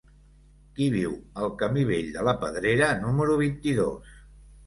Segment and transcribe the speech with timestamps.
[0.77, 4.17] Qui viu al camí Vell de la Pedrera número vint-i-dos?